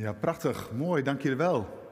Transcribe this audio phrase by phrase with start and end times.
[0.00, 0.70] Ja, prachtig.
[0.72, 1.88] Mooi, dank jullie wel.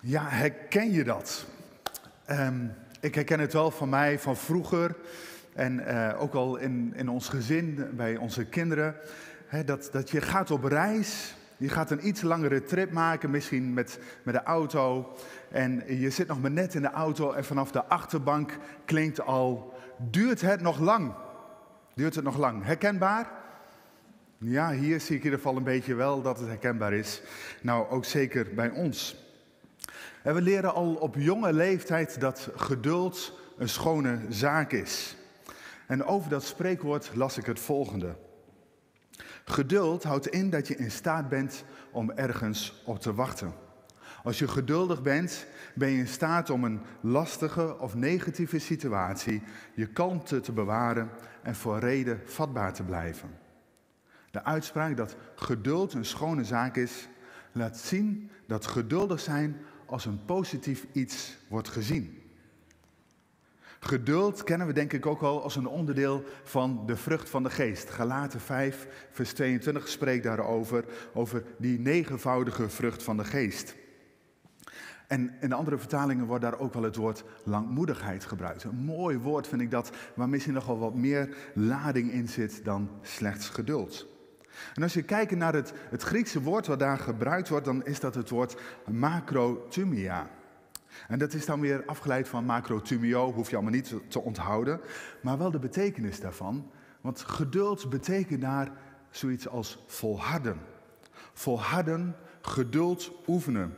[0.00, 1.46] Ja, herken je dat?
[2.24, 2.66] Ehm,
[3.00, 4.96] ik herken het wel van mij van vroeger
[5.52, 8.96] en eh, ook al in, in ons gezin, bij onze kinderen.
[9.64, 13.98] Dat, dat je gaat op reis, je gaat een iets langere trip maken, misschien met,
[14.22, 15.12] met de auto.
[15.50, 19.74] En je zit nog maar net in de auto en vanaf de achterbank klinkt al,
[20.10, 21.14] duurt het nog lang?
[21.94, 22.64] Duurt het nog lang?
[22.64, 23.30] Herkenbaar?
[24.38, 27.22] Ja, hier zie ik in ieder geval een beetje wel dat het herkenbaar is.
[27.60, 29.16] Nou, ook zeker bij ons.
[30.22, 35.16] En we leren al op jonge leeftijd dat geduld een schone zaak is.
[35.86, 38.16] En over dat spreekwoord las ik het volgende.
[39.44, 43.52] Geduld houdt in dat je in staat bent om ergens op te wachten.
[44.22, 49.42] Als je geduldig bent, ben je in staat om een lastige of negatieve situatie
[49.74, 51.10] je kalmte te bewaren
[51.42, 53.30] en voor reden vatbaar te blijven.
[54.30, 57.08] De uitspraak dat geduld een schone zaak is,
[57.52, 62.23] laat zien dat geduldig zijn als een positief iets wordt gezien.
[63.84, 67.50] Geduld kennen we denk ik ook al als een onderdeel van de vrucht van de
[67.50, 67.90] geest.
[67.90, 73.74] Galaten 5, vers 22 spreekt daarover, over die negenvoudige vrucht van de geest.
[75.06, 78.64] En in andere vertalingen wordt daar ook wel het woord langmoedigheid gebruikt.
[78.64, 82.64] Een mooi woord vind ik dat, waar misschien nog wel wat meer lading in zit
[82.64, 84.06] dan slechts geduld.
[84.74, 88.00] En als je kijkt naar het, het Griekse woord wat daar gebruikt wordt, dan is
[88.00, 88.60] dat het woord
[88.90, 90.30] macrotumia.
[91.08, 94.80] En dat is dan weer afgeleid van macrotumio, hoef je allemaal niet te onthouden,
[95.22, 96.70] maar wel de betekenis daarvan.
[97.00, 98.70] Want geduld betekent daar
[99.10, 100.60] zoiets als volharden.
[101.32, 103.74] Volharden, geduld oefenen.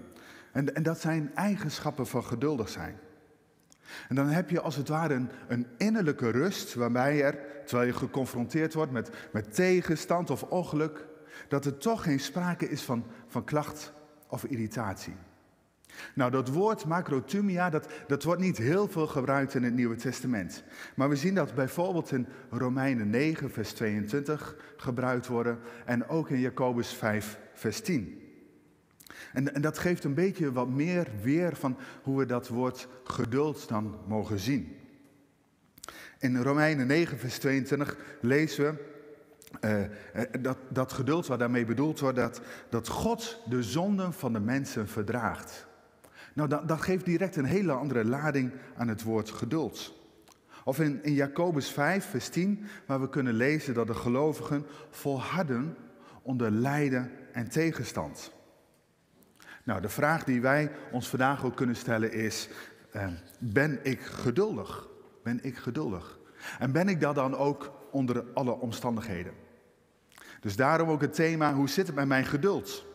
[0.53, 2.99] En, en dat zijn eigenschappen van geduldig zijn.
[4.09, 8.75] En dan heb je als het ware een, innerlijke rust waarbij er, terwijl je geconfronteerd
[8.75, 11.07] wordt met, met tegenstand of ongeluk,
[11.49, 13.93] dat er toch geen sprake is van, van klacht
[14.29, 15.15] of irritatie.
[16.15, 20.65] Nou, dat woord macrotumia, dat, dat wordt niet heel veel gebruikt in het Nieuwe Testament.
[20.95, 26.41] Maar we zien dat bijvoorbeeld in Romeinen 9, vers 22 gebruikt worden en ook in
[26.41, 28.21] Jacobus 5, vers 10.
[29.33, 33.69] En, en dat geeft een beetje wat meer weer van hoe we dat woord geduld
[33.69, 34.77] dan mogen zien.
[36.19, 38.95] In Romeinen 9, vers 22 lezen we
[39.61, 44.41] uh, dat, dat geduld wat daarmee bedoeld wordt, dat, dat God de zonden van de
[44.41, 45.67] mensen verdraagt.
[46.37, 49.95] Nou, dat, dat geeft direct een hele andere lading aan het woord geduld.
[50.65, 55.77] Of in, in Jacobus 5, vers 10, waar we kunnen lezen dat de gelovigen volharden
[56.23, 58.33] onder lijden en tegenstand.
[59.65, 62.49] Nou, de vraag die wij ons vandaag ook kunnen stellen is,
[62.91, 63.07] eh,
[63.39, 64.89] ben ik geduldig?
[65.23, 66.19] Ben ik geduldig?
[66.59, 69.33] En ben ik dat dan ook onder alle omstandigheden?
[70.41, 72.87] Dus daarom ook het thema, hoe zit het met mijn geduld?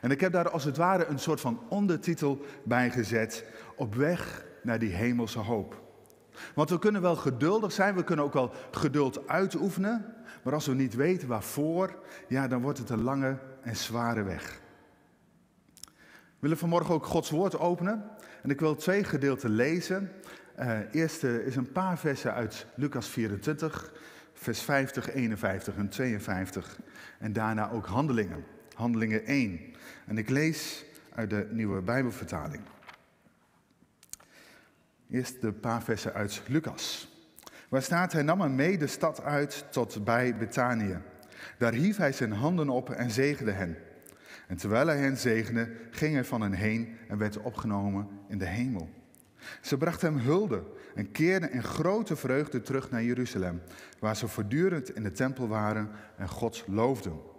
[0.00, 3.44] En ik heb daar als het ware een soort van ondertitel bij gezet,
[3.76, 5.84] op weg naar die hemelse hoop.
[6.54, 10.74] Want we kunnen wel geduldig zijn, we kunnen ook wel geduld uitoefenen, maar als we
[10.74, 11.98] niet weten waarvoor,
[12.28, 14.60] ja, dan wordt het een lange en zware weg.
[16.14, 18.04] We willen vanmorgen ook Gods woord openen
[18.42, 20.12] en ik wil twee gedeelten lezen.
[20.58, 23.92] Uh, eerste is een paar versen uit Lucas 24,
[24.32, 26.78] vers 50, 51 en 52.
[27.18, 28.44] En daarna ook handelingen.
[28.76, 29.60] Handelingen 1.
[30.06, 32.62] En ik lees uit de nieuwe Bijbelvertaling.
[35.10, 37.14] Eerst de paar versen uit Lucas.
[37.68, 40.98] Waar staat, hij nam hem mee de stad uit tot bij Betanië.
[41.58, 43.76] Daar hief hij zijn handen op en zegende hen.
[44.46, 48.46] En terwijl hij hen zegende, ging hij van hen heen en werd opgenomen in de
[48.46, 48.88] hemel.
[49.60, 50.62] Ze brachten hem hulde
[50.94, 53.62] en keerden in grote vreugde terug naar Jeruzalem,
[53.98, 57.34] waar ze voortdurend in de tempel waren en God loofden.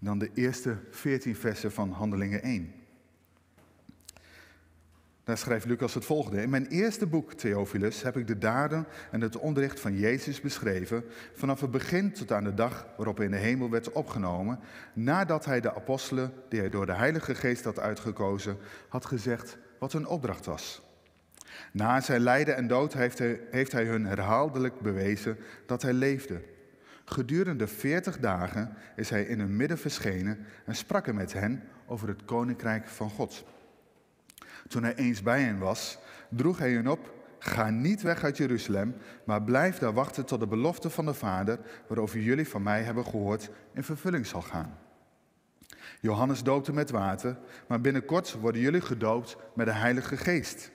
[0.00, 2.72] Dan de eerste veertien versen van Handelingen 1.
[5.26, 6.42] Daar schrijft Lucas het volgende.
[6.42, 11.04] In mijn eerste boek, Theophilus, heb ik de daden en het onderricht van Jezus beschreven,
[11.34, 14.58] vanaf het begin tot aan de dag waarop hij in de hemel werd opgenomen,
[14.92, 19.92] nadat hij de apostelen, die hij door de Heilige Geest had uitgekozen, had gezegd wat
[19.92, 20.82] hun opdracht was.
[21.72, 26.40] Na zijn lijden en dood heeft hij, heeft hij hun herhaaldelijk bewezen dat hij leefde.
[27.08, 32.08] Gedurende veertig dagen is hij in hun midden verschenen en sprak er met hen over
[32.08, 33.44] het koninkrijk van God.
[34.68, 35.98] Toen hij eens bij hen was,
[36.28, 40.46] droeg hij hen op: Ga niet weg uit Jeruzalem, maar blijf daar wachten tot de
[40.46, 41.58] belofte van de Vader,
[41.88, 44.78] waarover jullie van mij hebben gehoord, in vervulling zal gaan.
[46.00, 47.38] Johannes doopte met water,
[47.68, 50.70] maar binnenkort worden jullie gedoopt met de Heilige Geest.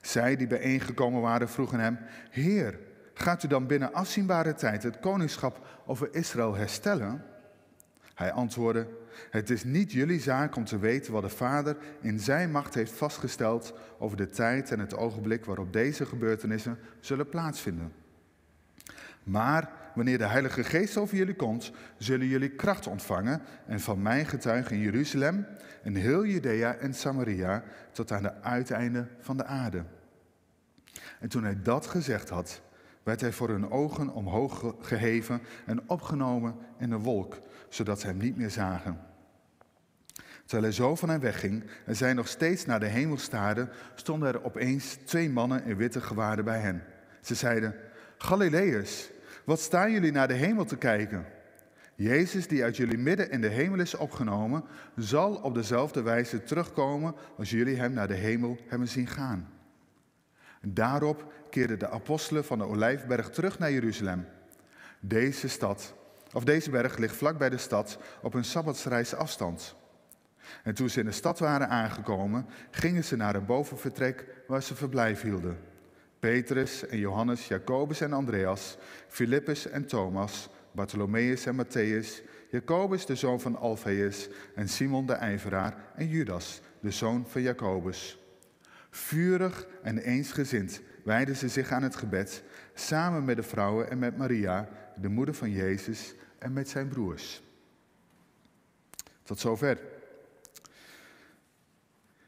[0.00, 1.98] Zij die bijeengekomen waren vroegen hem,
[2.30, 2.78] Heer,
[3.18, 7.24] gaat u dan binnen afzienbare tijd het koningschap over Israël herstellen?
[8.14, 8.86] Hij antwoordde,
[9.30, 12.92] het is niet jullie zaak om te weten wat de Vader in zijn macht heeft
[12.92, 17.92] vastgesteld over de tijd en het ogenblik waarop deze gebeurtenissen zullen plaatsvinden.
[19.22, 24.26] Maar wanneer de Heilige Geest over jullie komt, zullen jullie kracht ontvangen en van mijn
[24.26, 25.46] getuigen in Jeruzalem
[25.82, 29.84] en heel Judea en Samaria tot aan de uiteinden van de aarde.
[31.20, 32.60] En toen hij dat gezegd had,
[33.08, 38.16] werd hij voor hun ogen omhoog geheven en opgenomen in een wolk, zodat ze hem
[38.16, 39.00] niet meer zagen.
[40.40, 44.28] Terwijl hij zo van hen wegging en zij nog steeds naar de hemel staarden, stonden
[44.28, 46.82] er opeens twee mannen in witte gewaarden bij hen.
[47.20, 47.74] Ze zeiden,
[48.18, 49.10] Galileërs,
[49.44, 51.26] wat staan jullie naar de hemel te kijken?
[51.94, 54.64] Jezus, die uit jullie midden in de hemel is opgenomen,
[54.96, 59.57] zal op dezelfde wijze terugkomen als jullie hem naar de hemel hebben zien gaan.
[60.74, 64.26] Daarop keerden de apostelen van de Olijfberg terug naar Jeruzalem.
[65.00, 65.94] Deze stad,
[66.32, 69.76] of deze berg ligt vlak bij de stad op een sabbatsreis afstand.
[70.62, 74.74] En toen ze in de stad waren aangekomen, gingen ze naar een bovenvertrek waar ze
[74.74, 75.58] verblijf hielden.
[76.18, 78.76] Petrus en Johannes, Jacobus en Andreas,
[79.08, 85.74] Filippus en Thomas, Bartholomeus en Matthäus, Jacobus de zoon van Alfeus en Simon de ijveraar
[85.96, 88.18] en Judas, de zoon van Jacobus.
[88.90, 92.42] Vurig en eensgezind wijden ze zich aan het gebed,
[92.74, 97.42] samen met de vrouwen en met Maria, de moeder van Jezus, en met zijn broers.
[99.22, 99.78] Tot zover.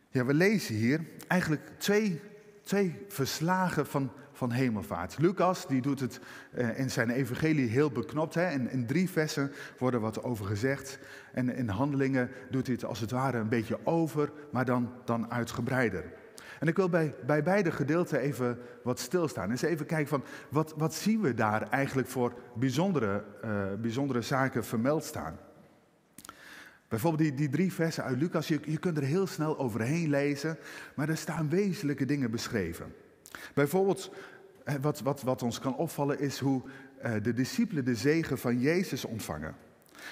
[0.09, 2.21] Ja, we lezen hier eigenlijk twee,
[2.63, 5.19] twee verslagen van, van hemelvaart.
[5.19, 6.21] Lucas die doet het
[6.53, 8.35] eh, in zijn evangelie heel beknopt.
[8.35, 8.51] Hè?
[8.51, 10.99] In, in drie versen worden wat over gezegd.
[11.33, 15.31] En in handelingen doet hij het als het ware een beetje over, maar dan, dan
[15.31, 16.13] uitgebreider.
[16.61, 19.51] En ik wil bij, bij beide gedeelten even wat stilstaan.
[19.51, 24.65] Eens even kijken van wat, wat zien we daar eigenlijk voor bijzondere, uh, bijzondere zaken
[24.65, 25.39] vermeld staan.
[26.89, 30.59] Bijvoorbeeld die, die drie versen uit Lucas, je, kunt er heel snel overheen lezen,
[30.95, 32.95] maar er staan wezenlijke dingen beschreven.
[33.55, 34.13] Bijvoorbeeld,
[34.81, 36.63] wat, wat, wat ons kan opvallen is hoe
[37.05, 39.55] uh, de discipelen de zegen van Jezus ontvangen.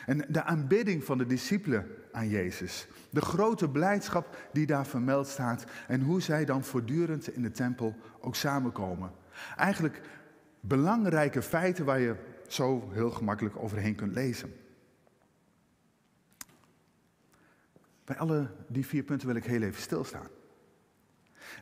[0.07, 2.87] En de aanbidding van de discipelen aan Jezus.
[3.11, 5.65] De grote blijdschap die daar vermeld staat.
[5.87, 9.11] En hoe zij dan voortdurend in de tempel ook samenkomen.
[9.57, 10.01] Eigenlijk
[10.61, 12.17] belangrijke feiten waar je
[12.49, 14.53] zo heel gemakkelijk overheen kunt lezen.
[18.05, 20.29] Bij alle die vier punten wil ik heel even stilstaan.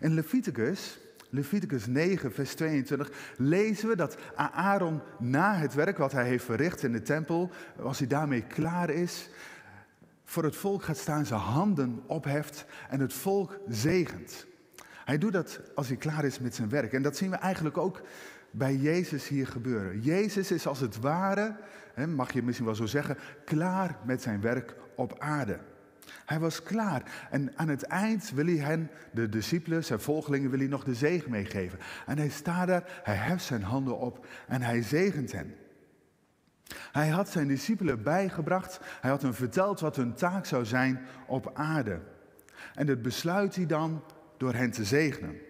[0.00, 0.98] In Leviticus,
[1.36, 6.82] Leviticus 9, vers 22, lezen we dat Aaron na het werk wat hij heeft verricht
[6.82, 7.50] in de tempel,
[7.82, 9.28] als hij daarmee klaar is,
[10.24, 14.46] voor het volk gaat staan, zijn handen opheft en het volk zegent.
[15.04, 16.92] Hij doet dat als hij klaar is met zijn werk.
[16.92, 18.02] En dat zien we eigenlijk ook
[18.50, 20.00] bij Jezus hier gebeuren.
[20.00, 21.56] Jezus is als het ware,
[22.14, 25.58] mag je misschien wel zo zeggen, klaar met zijn werk op aarde.
[26.24, 27.02] Hij was klaar.
[27.30, 30.94] En aan het eind wil hij hen, de discipelen, zijn volgelingen, wil hij nog de
[30.94, 31.78] zegen meegeven.
[32.06, 35.54] En hij staat daar, hij heft zijn handen op en hij zegent hen.
[36.92, 41.50] Hij had zijn discipelen bijgebracht, hij had hen verteld wat hun taak zou zijn op
[41.54, 42.00] aarde.
[42.74, 44.02] En dat besluit hij dan
[44.36, 45.45] door hen te zegenen.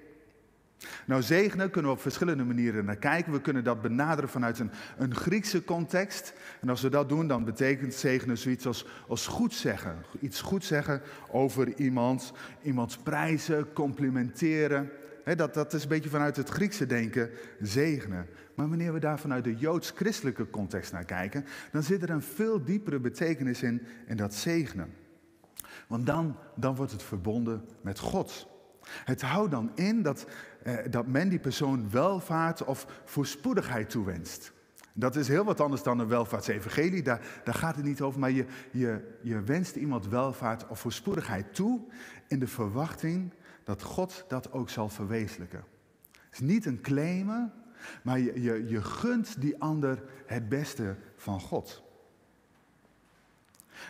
[1.07, 3.33] Nou, zegenen kunnen we op verschillende manieren naar kijken.
[3.33, 6.33] We kunnen dat benaderen vanuit een, een Griekse context.
[6.61, 9.97] En als we dat doen, dan betekent zegenen zoiets als, als goed zeggen.
[10.21, 14.91] Iets goed zeggen over iemand, iemand prijzen, complimenteren.
[15.37, 17.31] dat, dat is een beetje vanuit het Griekse denken,
[17.61, 18.27] zegenen.
[18.55, 22.65] Maar wanneer we daar vanuit de joods-christelijke context naar kijken, dan zit er een veel
[22.65, 24.95] diepere betekenis in, in dat zegenen.
[25.87, 28.55] Want dan, dan wordt het verbonden met God.
[29.05, 30.27] Het houdt dan in dat,
[30.63, 34.53] eh, dat men die persoon welvaart of voorspoedigheid toewenst.
[34.93, 38.21] Dat is heel wat anders dan een welvaartsevangelie, daar, daar gaat het niet over.
[38.21, 41.81] Maar je, je, je wenst iemand welvaart of voorspoedigheid toe
[42.29, 43.33] in de verwachting
[43.65, 45.65] dat God dat ook zal verwezenlijken.
[46.13, 47.53] Het is niet een claimen,
[48.03, 51.85] maar je, je, je gunt die ander het beste van God.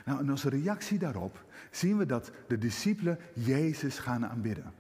[0.05, 4.73] Nou, en als reactie daarop zien we dat de discipelen Jezus gaan aanbidden.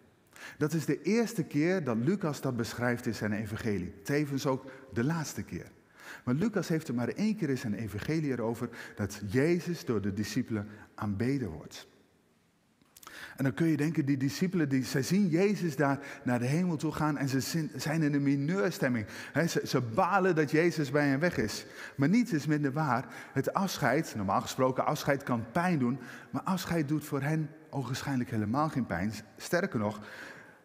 [0.58, 4.02] Dat is de eerste keer dat Lucas dat beschrijft in zijn evangelie.
[4.02, 5.70] Tevens ook de laatste keer.
[6.24, 10.12] Maar Lucas heeft er maar één keer in zijn evangelie erover dat Jezus door de
[10.12, 11.86] discipelen aanbeden wordt.
[13.36, 16.76] En dan kun je denken, die discipelen, die, zij zien Jezus daar naar de hemel
[16.76, 19.06] toe gaan en ze zijn in een mineurstemming.
[19.48, 21.66] ze, ze, balen dat Jezus bij hen weg is.
[21.96, 23.06] Maar niets is minder waar.
[23.32, 25.98] Het afscheid, normaal gesproken afscheid kan pijn doen,
[26.30, 29.12] maar afscheid doet voor hen ogenschijnlijk helemaal geen pijn.
[29.36, 30.00] Sterker nog,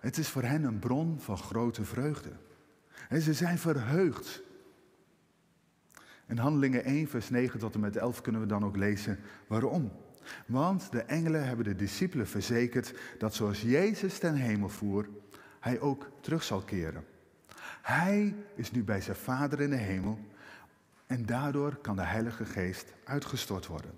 [0.02, 2.30] Het is voor hen een bron van grote vreugde.
[3.10, 4.42] En ze zijn verheugd.
[6.28, 9.92] In Handelingen 1, vers 9 tot en met 11 kunnen we dan ook lezen waarom.
[10.46, 15.10] Want de engelen hebben de discipelen verzekerd dat zoals Jezus ten hemel voer,
[15.60, 17.06] hij ook terug zal keren.
[17.82, 20.20] Hij is nu bij zijn Vader in de hemel
[21.08, 23.92] en daardoor kan de Heilige Geest uitgestort worden.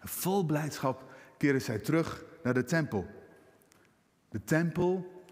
[0.00, 3.23] Vol blijdschap keren zij terug naar de tempel.
[4.34, 5.22] De tempel,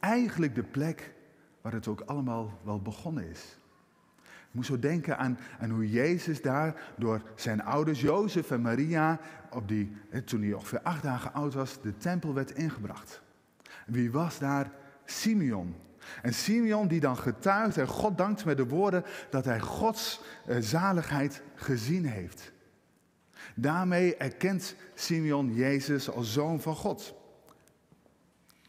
[0.00, 1.12] eigenlijk de plek
[1.60, 3.58] waar het ook allemaal wel begonnen is.
[4.22, 9.20] Ik moet zo denken aan, aan hoe Jezus daar door zijn ouders Jozef en Maria,
[9.50, 9.92] op die,
[10.24, 13.22] toen hij ongeveer acht dagen oud was, de tempel werd ingebracht.
[13.86, 14.72] Wie was daar?
[15.04, 15.74] Simeon.
[16.22, 20.56] En Simeon die dan getuigt en God dankt met de woorden dat hij Gods eh,
[20.60, 22.52] zaligheid gezien heeft.
[23.54, 27.18] Daarmee erkent Simeon Jezus als zoon van God.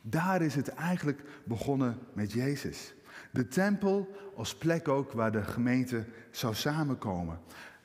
[0.01, 2.93] Daar is het eigenlijk begonnen met Jezus.
[3.31, 7.39] De tempel als plek ook waar de gemeente zou samenkomen.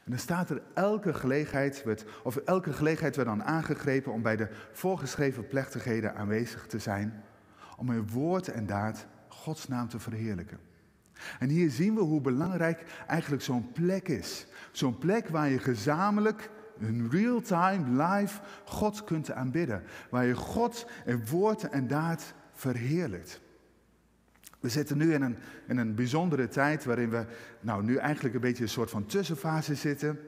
[0.05, 4.37] En dan staat er elke gelegenheid, werd, of elke gelegenheid werd dan aangegrepen om bij
[4.37, 7.25] de voorgeschreven plechtigheden aanwezig te zijn.
[7.77, 10.59] Om in woord en daad Gods naam te verheerlijken.
[11.39, 14.47] En hier zien we hoe belangrijk eigenlijk zo'n plek is.
[14.73, 19.83] Zo'n plek waar je gezamenlijk, in real time, live, God kunt aanbidden.
[20.11, 23.41] Waar je God in woord en daad verheerlijkt.
[24.61, 27.27] We zitten nu in een, in een bijzondere tijd waarin we
[27.61, 30.19] nou, nu eigenlijk een beetje een soort van tussenfase zitten.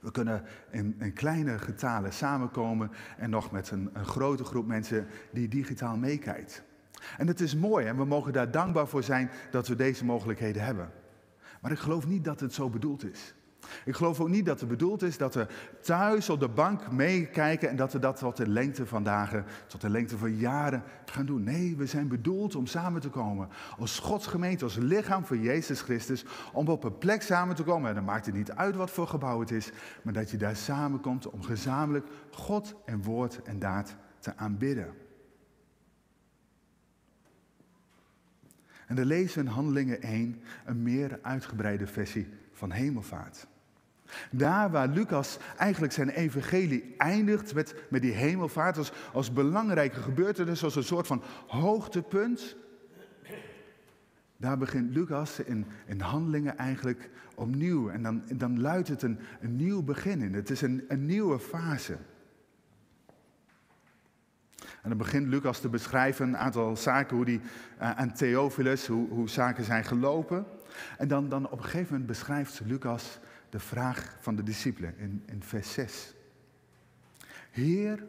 [0.00, 5.06] We kunnen in, in kleine getalen samenkomen en nog met een, een grote groep mensen
[5.32, 6.62] die digitaal meekijkt.
[7.16, 10.64] En het is mooi en we mogen daar dankbaar voor zijn dat we deze mogelijkheden
[10.64, 10.90] hebben.
[11.60, 13.34] Maar ik geloof niet dat het zo bedoeld is.
[13.84, 15.46] Ik geloof ook niet dat het bedoeld is dat we
[15.82, 19.80] thuis op de bank meekijken en dat we dat tot de lengte van dagen, tot
[19.80, 21.42] de lengte van jaren gaan doen.
[21.42, 25.80] Nee, we zijn bedoeld om samen te komen als Gods gemeente, als lichaam van Jezus
[25.80, 27.88] Christus, om op een plek samen te komen.
[27.88, 29.70] En dan maakt het niet uit wat voor gebouw het is,
[30.02, 34.94] maar dat je daar samenkomt om gezamenlijk God en woord en daad te aanbidden.
[38.86, 43.46] En dan lezen we in Handelingen 1 een meer uitgebreide versie van hemelvaart.
[44.30, 50.64] Daar waar Lucas eigenlijk zijn evangelie eindigt met, met die hemelvaart als, als belangrijke gebeurtenis,
[50.64, 52.56] als een soort van hoogtepunt.
[54.36, 57.88] Daar begint Lucas in, in handelingen eigenlijk opnieuw.
[57.88, 60.34] En dan, dan luidt het een, een nieuw begin in.
[60.34, 61.96] Het is een, een nieuwe fase.
[64.84, 69.08] En dan begint Lucas te beschrijven een aantal zaken, hoe die uh, aan Theophilus, hoe,
[69.08, 70.46] hoe zaken zijn gelopen.
[70.98, 73.18] En dan, dan op een gegeven moment beschrijft Lucas
[73.54, 76.14] de vraag van de discipelen in, in vers 6.
[77.50, 78.04] Heer,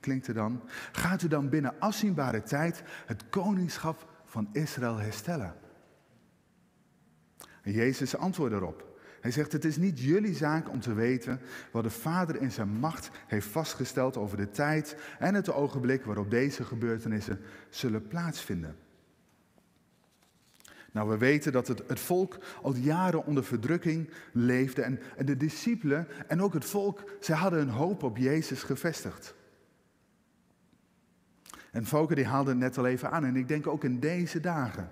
[0.00, 5.54] klinkt er dan, gaat u dan binnen afzienbare tijd het koningschap van Israël herstellen?
[7.62, 8.98] En Jezus antwoordde erop.
[9.20, 11.40] Hij zegt, het is niet jullie zaak om te weten
[11.72, 16.30] wat de Vader in zijn macht heeft vastgesteld over de tijd en het ogenblik waarop
[16.30, 18.76] deze gebeurtenissen zullen plaatsvinden.
[20.94, 26.08] Nou, we weten dat het, het volk al jaren onder verdrukking leefde en, de discipelen
[26.28, 29.34] en ook het volk, zij hadden hun hoop op Jezus gevestigd.
[31.70, 34.40] En Volker die haalde het net al even aan en ik denk ook in deze
[34.40, 34.88] dagen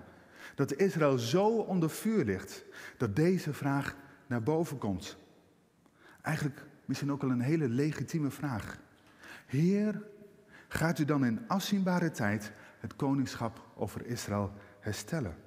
[0.55, 2.63] dat Israël zo onder vuur ligt
[2.97, 3.95] dat deze vraag
[4.27, 5.17] naar boven komt.
[6.21, 8.77] Eigenlijk misschien ook al een hele legitieme vraag.
[9.45, 10.01] Heer,
[10.67, 15.42] gaat u dan in afzienbare tijd het koningschap over Israël herstellen?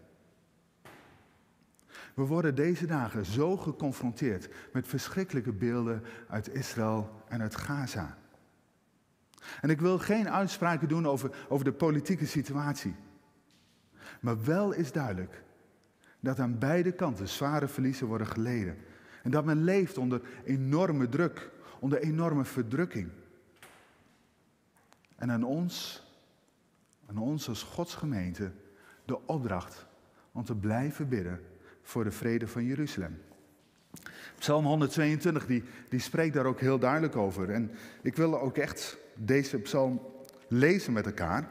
[2.17, 8.19] We worden deze dagen zo geconfronteerd met verschrikkelijke beelden uit Israël en uit Gaza.
[9.61, 12.95] En ik wil geen uitspraken doen over, over de politieke situatie.
[14.21, 15.43] Maar wel is duidelijk
[16.21, 18.77] dat aan beide kanten zware verliezen worden geleden.
[19.23, 23.11] En dat men leeft onder enorme druk, onder enorme verdrukking.
[25.17, 26.05] En aan ons,
[27.07, 28.53] aan ons als Gods gemeente,
[29.05, 29.87] de opdracht
[30.33, 31.41] om te blijven bidden
[31.87, 33.19] voor de vrede van Jeruzalem.
[34.39, 37.51] Psalm 122, die, die spreekt daar ook heel duidelijk over.
[37.51, 37.71] En
[38.03, 40.01] ik wil ook echt deze psalm
[40.49, 41.51] lezen met elkaar.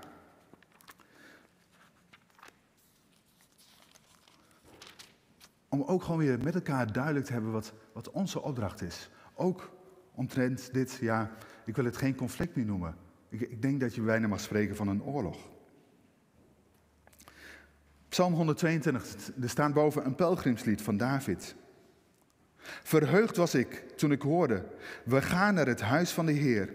[5.70, 9.10] Om ook gewoon weer met elkaar duidelijk te hebben wat, wat onze opdracht is.
[9.34, 9.72] Ook
[10.12, 11.32] omtrent dit, ja,
[11.66, 12.96] ik wil het geen conflict meer noemen.
[13.30, 15.55] Ik, ik denk dat je bijna mag spreken van een oorlog.
[18.10, 21.56] Psalm 122, er staat boven een pelgrimslied van David.
[22.84, 24.66] Verheugd was ik toen ik hoorde,
[25.06, 26.74] we gaan naar het huis van de Heer.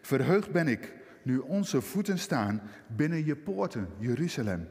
[0.00, 4.68] Verheugd ben ik nu onze voeten staan binnen je poorten, Jeruzalem.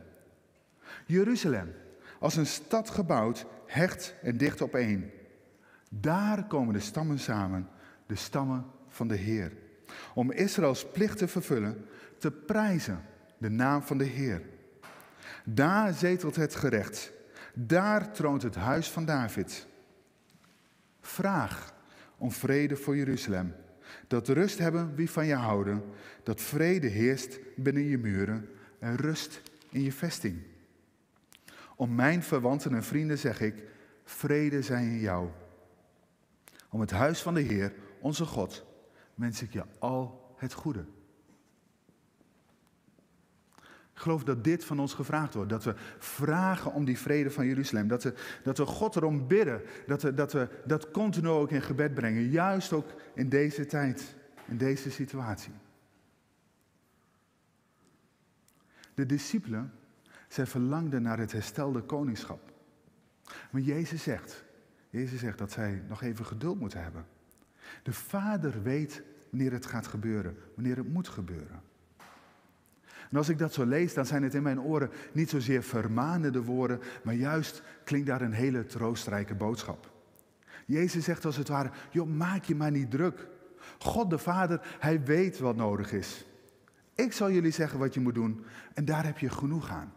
[1.06, 1.74] Jeruzalem,
[2.20, 5.12] als een stad gebouwd, hecht en dicht op één.
[5.90, 7.70] Daar komen de stammen samen,
[8.06, 9.52] de stammen van de Heer.
[10.14, 11.86] Om Israëls plicht te vervullen,
[12.18, 13.02] te prijzen
[13.38, 14.42] de naam van de Heer.
[15.46, 17.12] Daar zetelt het gerecht.
[17.54, 19.68] Daar troont het huis van David.
[21.02, 21.74] Vraag
[22.18, 23.56] om vrede voor Jeruzalem.
[24.08, 25.84] Dat rust hebben wie van je houden.
[26.24, 30.42] Dat vrede heerst binnen je muren en rust in je vesting.
[31.76, 33.64] Om mijn verwanten en vrienden zeg ik,
[34.04, 35.30] vrede zij in jou.
[36.70, 38.66] Om het huis van de Heer, onze God,
[39.16, 40.86] wens ik je al het goede.
[44.02, 45.50] Ik geloof dat dit van ons gevraagd wordt.
[45.50, 47.88] Dat we vragen om die vrede van Jeruzalem.
[47.88, 49.62] Dat we, dat we God erom bidden.
[49.88, 52.30] Dat we, dat we dat continu ook in gebed brengen.
[52.30, 54.16] Juist ook in deze tijd,
[54.46, 55.54] in deze situatie.
[58.94, 59.74] De discipelen,
[60.28, 62.52] zij verlangden naar het herstelde koningschap.
[63.52, 64.44] Maar Jezus zegt,
[64.90, 67.06] Jezus zegt dat zij nog even geduld moeten hebben.
[67.84, 71.70] De Vader weet wanneer het gaat gebeuren, wanneer het moet gebeuren.
[73.12, 76.44] En als ik dat zo lees, dan zijn het in mijn oren niet zozeer vermanende
[76.44, 79.92] woorden, maar juist klinkt daar een hele troostrijke boodschap.
[80.66, 83.28] Jezus zegt als het ware, joh, maak je maar niet druk.
[83.80, 86.26] God de Vader, Hij weet wat nodig is.
[86.96, 89.94] Ik zal jullie zeggen wat je moet doen en daar heb je genoeg aan.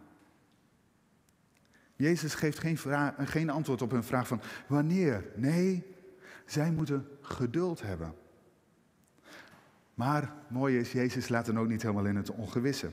[1.96, 2.78] Jezus geeft geen,
[3.18, 5.24] geen antwoord op hun vraag van wanneer.
[5.34, 5.94] Nee,
[6.46, 8.14] zij moeten geduld hebben.
[9.94, 12.90] Maar mooi is, Jezus laat hen ook niet helemaal in het ongewisse.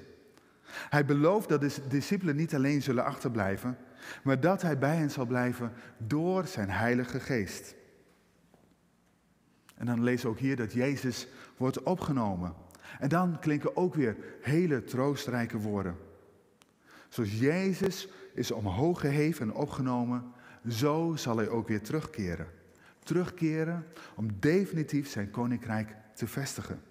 [0.74, 3.78] Hij belooft dat de discipelen niet alleen zullen achterblijven,
[4.24, 7.76] maar dat hij bij hen zal blijven door zijn Heilige Geest.
[9.76, 12.54] En dan lezen we ook hier dat Jezus wordt opgenomen.
[13.00, 15.96] En dan klinken ook weer hele troostrijke woorden.
[17.10, 20.34] Zoals Jezus is omhoog geheven en opgenomen,
[20.70, 22.48] zo zal hij ook weer terugkeren.
[23.04, 26.82] Terugkeren om definitief zijn koninkrijk te vestigen.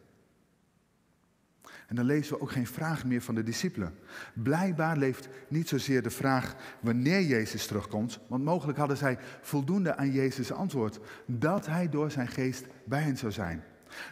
[1.91, 3.95] En dan lezen we ook geen vraag meer van de discipelen.
[4.35, 10.11] Blijkbaar leeft niet zozeer de vraag wanneer Jezus terugkomt, want mogelijk hadden zij voldoende aan
[10.13, 13.65] Jezus' antwoord dat hij door zijn geest bij hen zou zijn.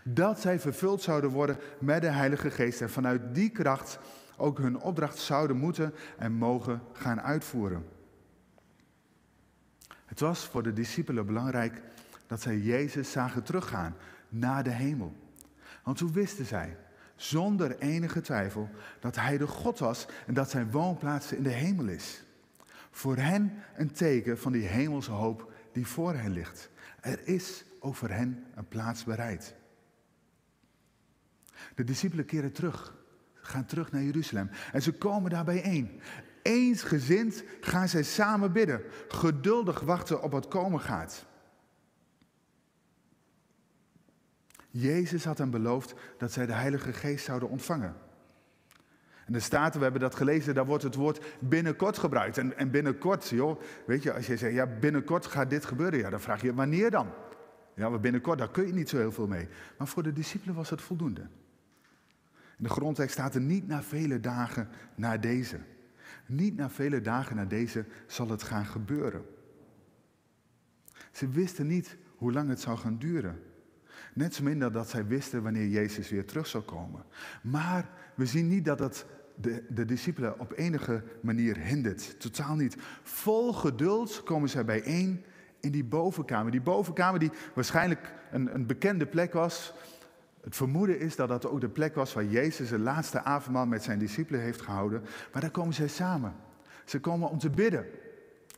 [0.04, 3.98] Dat zij vervuld zouden worden met de Heilige Geest en vanuit die kracht
[4.36, 7.84] ook hun opdracht zouden moeten en mogen gaan uitvoeren.
[10.06, 11.82] Het was voor de discipelen belangrijk
[12.26, 13.96] dat zij Jezus zagen teruggaan
[14.28, 15.16] naar de hemel.
[15.82, 16.76] Want toen wisten zij,
[17.18, 18.68] zonder enige twijfel,
[19.00, 22.22] dat Hij de God was en dat Zijn woonplaats in de hemel is.
[22.90, 26.70] Voor hen een teken van die hemelse hoop die voor hen ligt.
[27.00, 29.54] Er is voor hen een plaats bereid.
[31.74, 32.94] De discipelen keren terug,
[33.34, 36.00] gaan terug naar Jeruzalem en ze komen daar bijeen.
[36.42, 41.26] Eensgezind gaan zij samen bidden, geduldig wachten op wat komen gaat.
[44.70, 47.94] Jezus had hen beloofd dat zij de Heilige Geest zouden ontvangen.
[49.26, 52.38] En de Staten, we hebben dat gelezen, daar wordt het woord binnenkort gebruikt.
[52.38, 56.10] En, en binnenkort, joh, weet je, als je zegt, ja, binnenkort gaat dit gebeuren, ja,
[56.10, 57.08] dan vraag je, wanneer dan?
[57.74, 59.48] Ja, maar binnenkort, daar kun je niet zo heel veel mee.
[59.78, 61.20] Maar voor de discipelen was het voldoende.
[62.58, 65.58] In de grondtekst staat er niet na vele dagen na deze.
[66.26, 69.24] Niet na vele dagen na deze zal het gaan gebeuren.
[71.12, 73.42] Ze wisten niet hoe lang het zou gaan duren.
[74.18, 77.04] Net zo minder dat zij wisten wanneer Jezus weer terug zou komen.
[77.42, 82.20] Maar we zien niet dat dat de, de discipelen op enige manier hindert.
[82.20, 82.76] Totaal niet.
[83.02, 85.24] Vol geduld komen zij bijeen
[85.60, 86.50] in die bovenkamer.
[86.50, 89.74] Die bovenkamer die waarschijnlijk een, een bekende plek was.
[90.40, 93.82] Het vermoeden is dat dat ook de plek was waar Jezus de laatste avondmaal met
[93.82, 95.02] zijn discipelen heeft gehouden.
[95.32, 96.34] Maar daar komen zij samen.
[96.84, 97.86] Ze komen om te bidden.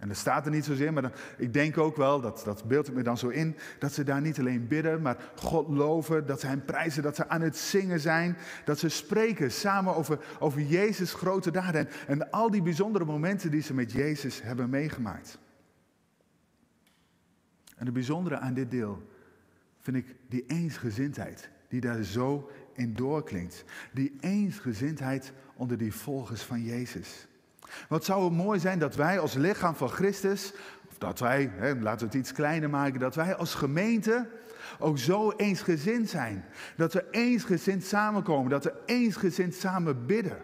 [0.01, 2.89] En dat staat er niet zozeer, maar dan, ik denk ook wel, dat, dat beeld
[2.89, 6.41] ik me dan zo in, dat ze daar niet alleen bidden, maar God loven, dat
[6.41, 10.61] ze hem prijzen, dat ze aan het zingen zijn, dat ze spreken samen over, over
[10.61, 15.39] Jezus' grote daden en, en al die bijzondere momenten die ze met Jezus hebben meegemaakt.
[17.77, 19.03] En het bijzondere aan dit deel
[19.79, 23.65] vind ik die eensgezindheid die daar zo in doorklinkt.
[23.93, 27.27] Die eensgezindheid onder die volgers van Jezus.
[27.89, 30.53] Wat zou het mooi zijn dat wij als lichaam van Christus,
[30.89, 34.29] of dat wij, hè, laten we het iets kleiner maken, dat wij als gemeente
[34.79, 36.45] ook zo eensgezind zijn.
[36.77, 40.39] Dat we eensgezind samenkomen, dat we eensgezind samen bidden.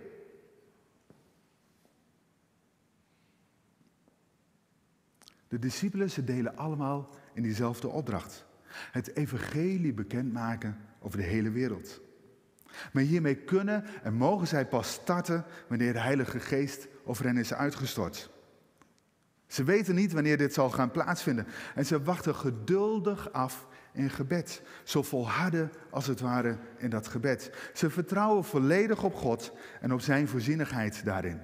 [5.48, 8.44] De discipelen, ze delen allemaal in diezelfde opdracht.
[8.68, 12.00] Het evangelie bekendmaken over de hele wereld.
[12.92, 17.54] Maar hiermee kunnen en mogen zij pas starten wanneer de Heilige Geest over hen is
[17.54, 18.30] uitgestort.
[19.46, 24.62] Ze weten niet wanneer dit zal gaan plaatsvinden en ze wachten geduldig af in gebed.
[24.84, 27.50] Zo volharden als het ware in dat gebed.
[27.74, 31.40] Ze vertrouwen volledig op God en op zijn voorzienigheid daarin.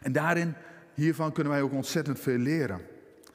[0.00, 0.54] En daarin,
[0.94, 2.80] hiervan kunnen wij ook ontzettend veel leren.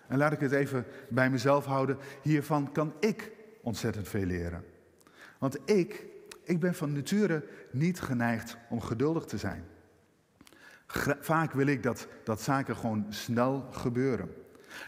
[0.08, 1.98] En laat ik het even bij mezelf houden.
[2.22, 4.64] Hiervan kan ik ontzettend veel leren.
[5.38, 6.06] Want ik,
[6.48, 9.64] ik ben van nature niet geneigd om geduldig te zijn.
[11.20, 14.30] Vaak wil ik dat, dat zaken gewoon snel gebeuren.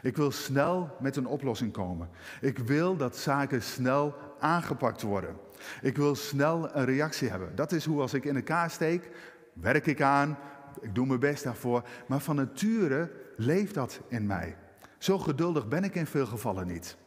[0.01, 2.09] Ik wil snel met een oplossing komen.
[2.41, 5.35] Ik wil dat zaken snel aangepakt worden.
[5.81, 7.55] Ik wil snel een reactie hebben.
[7.55, 9.09] Dat is hoe als ik in elkaar steek,
[9.53, 10.37] werk ik aan,
[10.81, 11.83] ik doe mijn best daarvoor.
[12.07, 14.57] Maar van nature leeft dat in mij.
[14.97, 16.97] Zo geduldig ben ik in veel gevallen niet.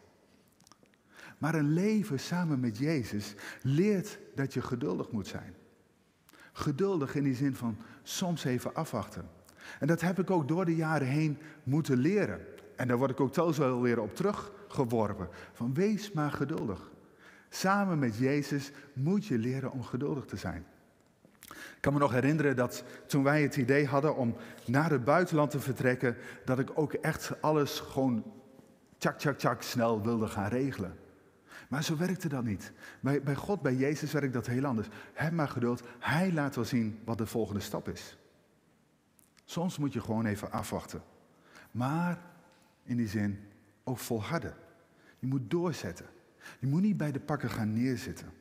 [1.43, 5.55] Maar een leven samen met Jezus leert dat je geduldig moet zijn.
[6.53, 9.29] Geduldig in die zin van soms even afwachten.
[9.81, 12.41] En dat heb ik ook door de jaren heen moeten leren.
[12.77, 15.29] En daar word ik ook telkens wel weer op teruggeworpen.
[15.53, 16.91] Van wees maar geduldig.
[17.49, 20.67] Samen met Jezus moet je leren om geduldig te zijn.
[21.51, 25.51] Ik kan me nog herinneren dat toen wij het idee hadden om naar het buitenland
[25.51, 28.25] te vertrekken, dat ik ook echt alles gewoon
[28.99, 31.02] tjak, tjak, tjak snel wilde gaan regelen.
[31.73, 32.73] Maar zo werkte dat niet.
[33.01, 34.89] Bij, bij God, bij Jezus werkt dat heel anders.
[35.13, 35.83] Heb maar geduld.
[35.99, 38.17] Hij laat wel zien wat de volgende stap is.
[39.45, 41.03] Soms moet je gewoon even afwachten.
[41.71, 42.19] Maar
[42.83, 43.39] in die zin
[43.85, 44.55] ook volharden.
[45.19, 46.07] Je moet doorzetten.
[46.59, 48.33] Je moet niet bij de pakken gaan neerzitten.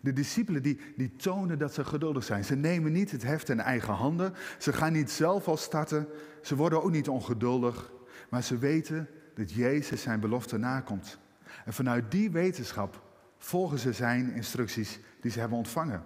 [0.00, 2.44] De discipelen die, die tonen dat ze geduldig zijn.
[2.44, 4.34] Ze nemen niet het heft in eigen handen.
[4.58, 6.08] Ze gaan niet zelf al starten.
[6.42, 7.92] Ze worden ook niet ongeduldig.
[8.30, 11.18] Maar ze weten dat Jezus zijn belofte nakomt.
[11.64, 13.02] En vanuit die wetenschap
[13.38, 16.02] volgen ze zijn instructies die ze hebben ontvangen.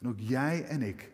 [0.00, 1.10] En ook jij en ik,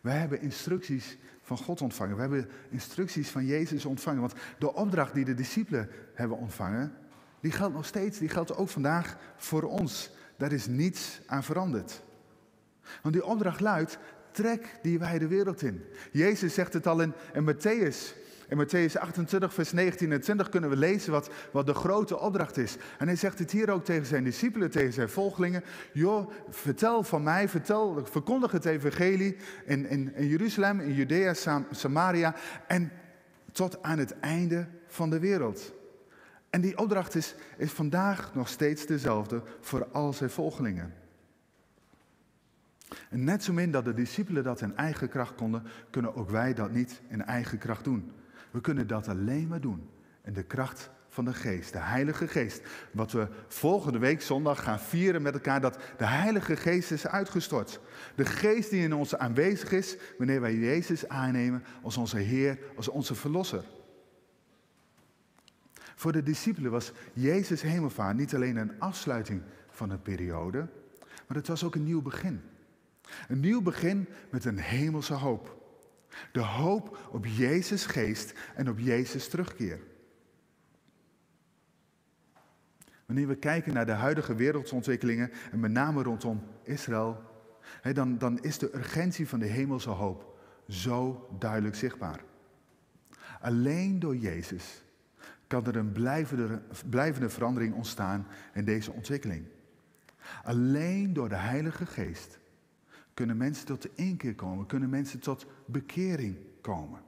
[0.00, 2.14] wij hebben instructies van God ontvangen.
[2.14, 4.20] We hebben instructies van Jezus ontvangen.
[4.20, 6.92] Want de opdracht die de discipelen hebben ontvangen,
[7.40, 10.10] die geldt nog steeds, die geldt ook vandaag voor ons.
[10.36, 12.02] Daar is niets aan veranderd.
[13.02, 13.98] Want die opdracht luidt,
[14.30, 15.84] trek die wijde wereld in.
[16.10, 18.21] Jezus zegt het al in, in Matthäus
[18.52, 22.56] in Matthäus 28, vers 19 en 20 kunnen we lezen wat, wat de grote opdracht
[22.56, 22.76] is.
[22.98, 25.64] En hij zegt het hier ook tegen zijn discipelen, tegen zijn volgelingen.
[25.92, 29.36] Joh, vertel van mij, vertel, verkondig het evangelie
[29.66, 31.34] in, in, in Jeruzalem, in Judea,
[31.70, 32.34] Samaria
[32.66, 32.92] en
[33.52, 35.72] tot aan het einde van de wereld.
[36.50, 40.94] En die opdracht is, is vandaag nog steeds dezelfde voor al zijn volgelingen.
[43.10, 46.54] En net zo min dat de discipelen dat in eigen kracht konden, kunnen ook wij
[46.54, 48.12] dat niet in eigen kracht doen.
[48.52, 49.90] We kunnen dat alleen maar doen
[50.24, 52.62] in de kracht van de Geest, de Heilige Geest.
[52.92, 57.80] Wat we volgende week zondag gaan vieren met elkaar, dat de Heilige Geest is uitgestort.
[58.14, 62.88] De Geest die in ons aanwezig is wanneer wij Jezus aannemen als onze Heer, als
[62.88, 63.64] onze Verlosser.
[65.94, 70.68] Voor de discipelen was Jezus hemelvaart niet alleen een afsluiting van een periode,
[71.26, 72.40] maar het was ook een nieuw begin.
[73.28, 75.61] Een nieuw begin met een hemelse hoop.
[76.32, 79.80] De hoop op Jezus geest en op Jezus terugkeer.
[83.06, 87.22] Wanneer we kijken naar de huidige wereldontwikkelingen en met name rondom Israël,
[87.92, 92.24] dan, dan is de urgentie van de hemelse hoop zo duidelijk zichtbaar.
[93.40, 94.82] Alleen door Jezus
[95.46, 99.46] kan er een blijvende, blijvende verandering ontstaan in deze ontwikkeling.
[100.42, 102.38] Alleen door de Heilige Geest
[103.14, 107.00] kunnen mensen tot de inkeer komen, kunnen mensen tot bekering komen.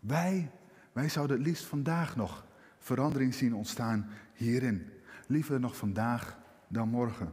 [0.00, 0.50] Wij,
[0.92, 2.44] wij zouden het liefst vandaag nog
[2.78, 4.92] verandering zien ontstaan hierin.
[5.26, 7.32] Liever nog vandaag dan morgen.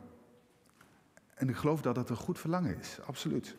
[1.36, 3.58] En ik geloof dat dat een goed verlangen is, absoluut.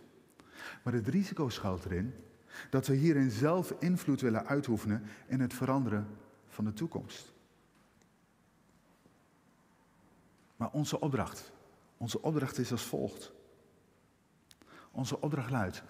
[0.83, 2.15] Maar het risico schuilt erin
[2.71, 6.07] dat we hierin zelf invloed willen uitoefenen in het veranderen
[6.49, 7.33] van de toekomst.
[10.57, 11.53] Maar onze opdracht,
[11.97, 13.33] onze opdracht is als volgt.
[14.92, 15.83] Onze opdracht luidt,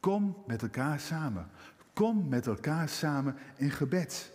[0.00, 1.50] kom met elkaar samen.
[1.92, 4.32] Kom met elkaar samen in gebed.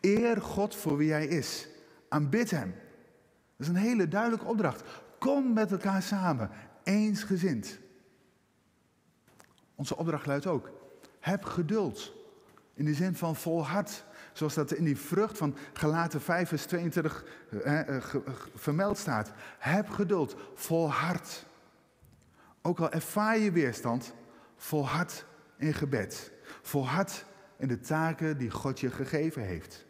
[0.00, 1.68] Eer God voor wie Hij is.
[2.08, 2.74] Aanbid Hem.
[3.56, 4.82] Dat is een hele duidelijke opdracht.
[5.18, 6.50] Kom met elkaar samen,
[6.82, 7.78] eensgezind.
[9.74, 10.70] Onze opdracht luidt ook,
[11.20, 12.12] heb geduld.
[12.74, 14.04] In de zin van volhard.
[14.32, 18.04] Zoals dat in die vrucht van Galaten 5 vers 22 eh, eh,
[18.54, 19.32] vermeld staat.
[19.58, 21.46] Heb geduld, volhard.
[22.66, 24.14] Ook al ervaar je weerstand,
[24.56, 26.32] volhard in gebed.
[26.62, 27.24] Volhard
[27.56, 29.86] in de taken die God je gegeven heeft.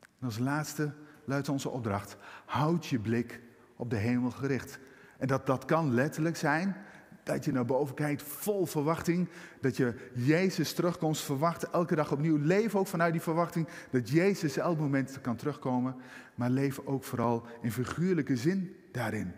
[0.00, 2.16] En als laatste luidt onze opdracht.
[2.46, 3.40] Houd je blik
[3.76, 4.78] op de hemel gericht.
[5.18, 6.76] En dat, dat kan letterlijk zijn
[7.22, 9.28] dat je naar boven kijkt vol verwachting.
[9.60, 11.70] Dat je Jezus terugkomst verwacht.
[11.70, 12.36] Elke dag opnieuw.
[12.36, 15.96] Leef ook vanuit die verwachting dat Jezus elk moment kan terugkomen.
[16.34, 19.34] Maar leef ook vooral in figuurlijke zin daarin.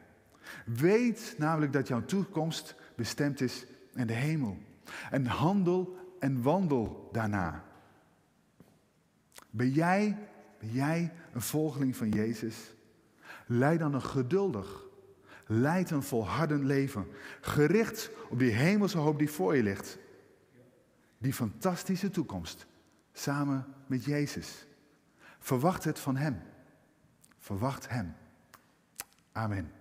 [0.64, 4.58] Weet namelijk dat jouw toekomst bestemd is in de hemel.
[5.10, 7.64] En handel en wandel daarna.
[9.50, 10.18] Ben jij,
[10.58, 12.74] ben jij een volgeling van Jezus?
[13.46, 14.84] Leid dan een geduldig,
[15.46, 17.06] leid een volhardend leven.
[17.40, 19.98] Gericht op die hemelse hoop die voor je ligt.
[21.18, 22.66] Die fantastische toekomst.
[23.12, 24.66] Samen met Jezus.
[25.38, 26.42] Verwacht het van Hem.
[27.38, 28.14] Verwacht Hem.
[29.32, 29.79] Amen.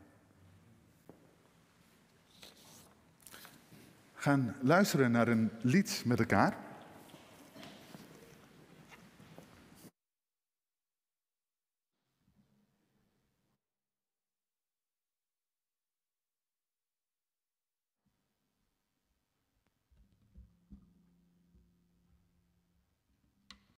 [4.19, 6.68] Gaan luisteren naar een lied met elkaar.